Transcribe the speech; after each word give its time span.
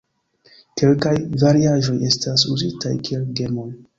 Kelkaj 0.81 1.13
variaĵoj 1.43 1.95
estas 2.09 2.45
uzitaj 2.57 2.97
kiel 3.09 3.31
gemoj. 3.41 3.71